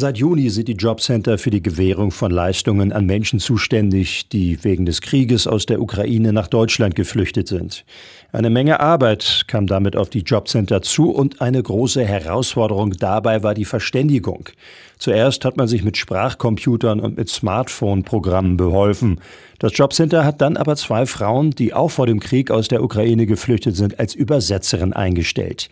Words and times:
Seit 0.00 0.16
Juni 0.16 0.48
sind 0.48 0.68
die 0.68 0.74
Jobcenter 0.74 1.38
für 1.38 1.50
die 1.50 1.60
Gewährung 1.60 2.12
von 2.12 2.30
Leistungen 2.30 2.92
an 2.92 3.04
Menschen 3.04 3.40
zuständig, 3.40 4.28
die 4.28 4.62
wegen 4.62 4.86
des 4.86 5.00
Krieges 5.00 5.48
aus 5.48 5.66
der 5.66 5.82
Ukraine 5.82 6.32
nach 6.32 6.46
Deutschland 6.46 6.94
geflüchtet 6.94 7.48
sind. 7.48 7.84
Eine 8.30 8.48
Menge 8.48 8.78
Arbeit 8.78 9.46
kam 9.48 9.66
damit 9.66 9.96
auf 9.96 10.08
die 10.08 10.20
Jobcenter 10.20 10.82
zu 10.82 11.10
und 11.10 11.40
eine 11.40 11.60
große 11.60 12.04
Herausforderung 12.04 12.92
dabei 12.92 13.42
war 13.42 13.54
die 13.54 13.64
Verständigung. 13.64 14.50
Zuerst 14.98 15.44
hat 15.44 15.56
man 15.56 15.66
sich 15.66 15.82
mit 15.82 15.96
Sprachcomputern 15.96 17.00
und 17.00 17.16
mit 17.16 17.28
Smartphone-Programmen 17.28 18.56
beholfen. 18.56 19.20
Das 19.58 19.76
Jobcenter 19.76 20.24
hat 20.24 20.40
dann 20.40 20.56
aber 20.56 20.76
zwei 20.76 21.04
Frauen, 21.04 21.50
die 21.50 21.74
auch 21.74 21.90
vor 21.90 22.06
dem 22.06 22.20
Krieg 22.20 22.50
aus 22.50 22.68
der 22.68 22.82
Ukraine 22.82 23.26
geflüchtet 23.26 23.74
sind, 23.74 23.98
als 23.98 24.14
Übersetzerin 24.14 24.92
eingestellt. 24.92 25.68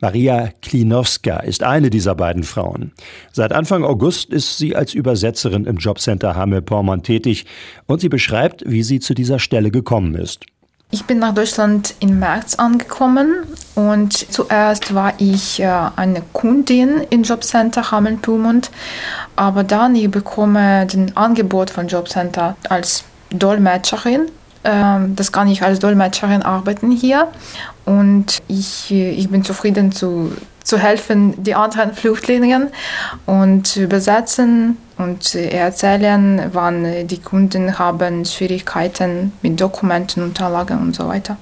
Maria 0.00 0.50
Klinowska 0.60 1.38
ist 1.38 1.62
eine 1.62 1.88
dieser 1.88 2.14
beiden 2.14 2.42
Frauen. 2.42 2.92
Seit 3.32 3.52
Anfang 3.52 3.82
August 3.84 4.30
ist 4.30 4.58
sie 4.58 4.76
als 4.76 4.92
Übersetzerin 4.92 5.64
im 5.64 5.78
Jobcenter 5.78 6.36
Hameln-Pormann 6.36 7.02
tätig 7.02 7.46
und 7.86 8.02
sie 8.02 8.10
beschreibt, 8.10 8.62
wie 8.66 8.82
sie 8.82 9.00
zu 9.00 9.14
dieser 9.14 9.38
Stelle 9.38 9.70
gekommen 9.70 10.14
ist. 10.14 10.44
Ich 10.92 11.04
bin 11.04 11.20
nach 11.20 11.32
Deutschland 11.32 11.94
im 12.00 12.18
März 12.18 12.56
angekommen 12.56 13.44
und 13.76 14.12
zuerst 14.12 14.92
war 14.92 15.14
ich 15.18 15.60
äh, 15.60 15.70
eine 15.94 16.20
Kundin 16.32 17.02
im 17.10 17.22
Jobcenter 17.22 17.92
Hameln-Pyrmont, 17.92 18.72
aber 19.36 19.62
dann 19.62 19.94
ich 19.94 20.10
bekomme 20.10 20.86
den 20.86 21.16
Angebot 21.16 21.70
von 21.70 21.86
Jobcenter 21.86 22.56
als 22.68 23.04
Dolmetscherin. 23.30 24.26
Ähm, 24.62 25.16
das 25.16 25.32
kann 25.32 25.48
ich 25.48 25.62
als 25.62 25.78
Dolmetscherin 25.78 26.42
arbeiten 26.42 26.90
hier 26.90 27.28
und 27.86 28.42
ich, 28.46 28.90
ich 28.90 29.28
bin 29.30 29.42
zufrieden 29.42 29.90
zu, 29.90 30.32
zu 30.62 30.78
helfen, 30.78 31.42
die 31.42 31.54
anderen 31.54 31.92
Flüchtlingen 31.94 32.68
und 33.26 33.76
übersetzen 33.76 34.76
und 34.98 35.34
erzählen, 35.34 36.42
wann 36.52 37.06
die 37.06 37.18
Kunden 37.18 37.78
haben 37.78 38.24
Schwierigkeiten 38.26 39.32
mit 39.40 39.60
Dokumenten, 39.60 40.22
Unterlagen 40.22 40.78
und 40.78 40.94
so 40.94 41.08
weiter. 41.08 41.38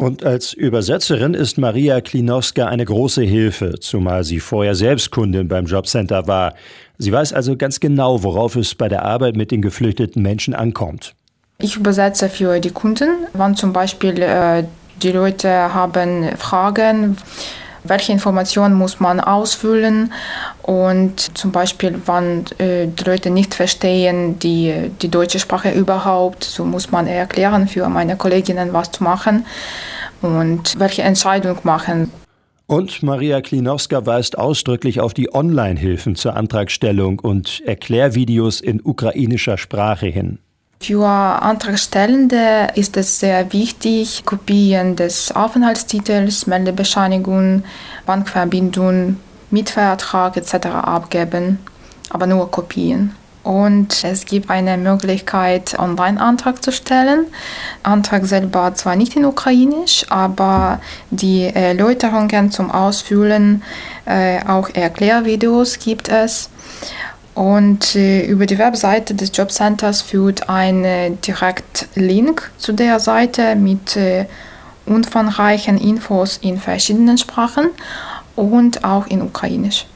Und 0.00 0.24
als 0.24 0.54
Übersetzerin 0.54 1.34
ist 1.34 1.58
Maria 1.58 2.00
Klinowska 2.00 2.66
eine 2.66 2.86
große 2.86 3.22
Hilfe, 3.22 3.80
zumal 3.80 4.24
sie 4.24 4.40
vorher 4.40 4.74
selbst 4.74 5.10
Kundin 5.10 5.46
beim 5.46 5.66
Jobcenter 5.66 6.26
war. 6.26 6.54
Sie 6.96 7.12
weiß 7.12 7.34
also 7.34 7.54
ganz 7.54 7.80
genau, 7.80 8.22
worauf 8.22 8.56
es 8.56 8.74
bei 8.74 8.88
der 8.88 9.04
Arbeit 9.04 9.36
mit 9.36 9.50
den 9.50 9.60
geflüchteten 9.60 10.22
Menschen 10.22 10.54
ankommt. 10.54 11.14
Ich 11.62 11.76
übersetze 11.76 12.28
für 12.28 12.58
die 12.58 12.70
Kunden, 12.70 13.26
wann 13.34 13.54
zum 13.54 13.72
Beispiel 13.72 14.20
äh, 14.22 14.64
die 15.02 15.12
Leute 15.12 15.74
haben 15.74 16.36
Fragen, 16.36 17.16
welche 17.84 18.12
Informationen 18.12 18.74
muss 18.74 19.00
man 19.00 19.20
ausfüllen 19.20 20.12
und 20.62 21.36
zum 21.36 21.52
Beispiel, 21.52 22.00
wann 22.06 22.44
äh, 22.58 22.86
die 22.86 23.04
Leute 23.04 23.30
nicht 23.30 23.54
verstehen 23.54 24.38
die, 24.38 24.90
die 25.00 25.08
deutsche 25.08 25.38
Sprache 25.38 25.70
überhaupt, 25.70 26.44
so 26.44 26.64
muss 26.64 26.90
man 26.90 27.06
erklären 27.06 27.68
für 27.68 27.88
meine 27.88 28.16
Kolleginnen, 28.16 28.72
was 28.72 28.90
zu 28.90 29.04
machen 29.04 29.46
und 30.22 30.78
welche 30.78 31.02
Entscheidung 31.02 31.58
machen. 31.62 32.10
Und 32.66 33.02
Maria 33.02 33.40
Klinowska 33.40 34.06
weist 34.06 34.38
ausdrücklich 34.38 35.00
auf 35.00 35.12
die 35.12 35.34
Online-Hilfen 35.34 36.14
zur 36.14 36.36
Antragstellung 36.36 37.18
und 37.18 37.62
Erklärvideos 37.66 38.60
in 38.60 38.80
ukrainischer 38.82 39.58
Sprache 39.58 40.06
hin. 40.06 40.38
Für 40.82 41.06
Antragstellende 41.06 42.68
ist 42.74 42.96
es 42.96 43.20
sehr 43.20 43.52
wichtig, 43.52 44.24
Kopien 44.24 44.96
des 44.96 45.30
Aufenthaltstitels, 45.30 46.46
Meldebescheinigung, 46.46 47.64
Bankverbindung, 48.06 49.18
Mietvertrag 49.50 50.38
etc. 50.38 50.68
abgeben, 50.68 51.58
aber 52.08 52.26
nur 52.26 52.50
Kopien. 52.50 53.14
Und 53.42 54.04
es 54.04 54.24
gibt 54.24 54.48
eine 54.48 54.78
Möglichkeit, 54.78 55.78
Online-Antrag 55.78 56.62
zu 56.62 56.72
stellen. 56.72 57.26
Antrag 57.82 58.24
selber 58.24 58.74
zwar 58.74 58.96
nicht 58.96 59.16
in 59.16 59.26
Ukrainisch, 59.26 60.06
aber 60.08 60.80
die 61.10 61.44
Erläuterungen 61.44 62.50
zum 62.50 62.70
Ausfüllen, 62.70 63.62
äh, 64.06 64.42
auch 64.46 64.70
Erklärvideos 64.70 65.78
gibt 65.78 66.08
es. 66.08 66.48
Und 67.40 67.96
äh, 67.96 68.26
über 68.26 68.44
die 68.44 68.58
Webseite 68.58 69.14
des 69.14 69.34
Jobcenters 69.34 70.02
führt 70.02 70.50
ein 70.50 70.84
äh, 70.84 71.10
Direktlink 71.26 72.50
zu 72.58 72.74
der 72.74 73.00
Seite 73.00 73.56
mit 73.56 73.96
äh, 73.96 74.26
umfangreichen 74.84 75.78
Infos 75.78 76.36
in 76.42 76.58
verschiedenen 76.58 77.16
Sprachen 77.16 77.70
und 78.36 78.84
auch 78.84 79.06
in 79.06 79.22
Ukrainisch. 79.22 79.86